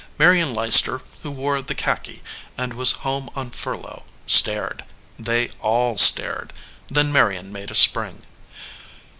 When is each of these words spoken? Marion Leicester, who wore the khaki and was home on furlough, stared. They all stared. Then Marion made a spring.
Marion 0.17 0.55
Leicester, 0.55 1.03
who 1.21 1.29
wore 1.29 1.61
the 1.61 1.75
khaki 1.75 2.23
and 2.57 2.73
was 2.73 3.03
home 3.05 3.29
on 3.35 3.51
furlough, 3.51 4.03
stared. 4.25 4.83
They 5.19 5.49
all 5.61 5.95
stared. 5.99 6.53
Then 6.87 7.11
Marion 7.11 7.51
made 7.51 7.69
a 7.69 7.75
spring. 7.75 8.23